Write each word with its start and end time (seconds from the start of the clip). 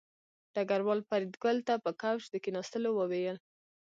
ډګروال 0.53 0.99
فریدګل 1.09 1.57
ته 1.67 1.73
په 1.83 1.91
کوچ 2.01 2.21
د 2.29 2.35
کېناستلو 2.43 2.89
وویل 2.95 3.37